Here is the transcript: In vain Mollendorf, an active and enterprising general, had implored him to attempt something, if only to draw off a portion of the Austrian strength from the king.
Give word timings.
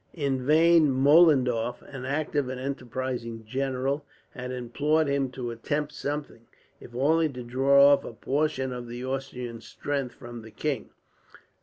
In 0.15 0.43
vain 0.43 0.87
Mollendorf, 0.89 1.83
an 1.83 2.05
active 2.05 2.49
and 2.49 2.59
enterprising 2.59 3.45
general, 3.45 4.03
had 4.31 4.51
implored 4.51 5.07
him 5.07 5.29
to 5.33 5.51
attempt 5.51 5.91
something, 5.93 6.47
if 6.79 6.95
only 6.95 7.29
to 7.29 7.43
draw 7.43 7.93
off 7.93 8.03
a 8.03 8.13
portion 8.13 8.73
of 8.73 8.87
the 8.87 9.05
Austrian 9.05 9.61
strength 9.61 10.15
from 10.15 10.41
the 10.41 10.49
king. 10.49 10.89